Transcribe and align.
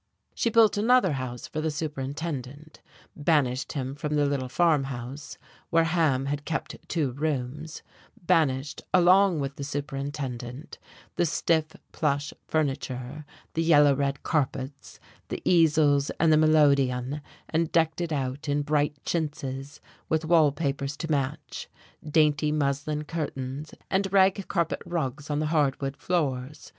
She 0.33 0.49
built 0.49 0.77
another 0.77 1.11
house 1.11 1.45
for 1.45 1.61
the 1.61 1.69
superintendent 1.69 2.81
banished 3.15 3.73
him 3.73 3.93
from 3.93 4.15
the 4.15 4.25
little 4.25 4.49
farmhouse 4.49 5.37
(where 5.69 5.83
Ham 5.83 6.25
had 6.25 6.43
kept 6.43 6.89
two 6.89 7.11
rooms); 7.11 7.83
banished 8.19 8.81
along 8.95 9.41
with 9.41 9.57
the 9.57 9.63
superintendent 9.63 10.79
the 11.17 11.25
stiff 11.27 11.75
plush 11.91 12.33
furniture, 12.47 13.25
the 13.53 13.61
yellow 13.61 13.93
red 13.95 14.23
carpets, 14.23 14.99
the 15.27 15.39
easels 15.45 16.09
and 16.19 16.33
the 16.33 16.35
melodeon, 16.35 17.21
and 17.49 17.71
decked 17.71 18.01
it 18.01 18.11
out 18.11 18.49
in 18.49 18.63
bright 18.63 18.95
chintzes, 19.05 19.81
with 20.09 20.25
wall 20.25 20.51
papers 20.51 20.97
to 20.97 21.11
match, 21.11 21.69
dainty 22.03 22.51
muslin 22.51 23.03
curtains, 23.03 23.71
and 23.91 24.11
rag 24.11 24.43
carpet 24.47 24.81
rugs 24.83 25.29
on 25.29 25.37
the 25.37 25.45
hardwood 25.53 25.95
floors. 25.95 26.69